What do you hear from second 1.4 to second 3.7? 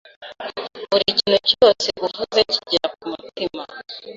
cyose uvuze kigera kumutima.